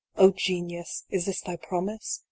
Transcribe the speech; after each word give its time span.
O 0.15 0.31
Genius! 0.31 1.03
is 1.11 1.27
this 1.27 1.41
thy 1.41 1.57
promise? 1.57 2.19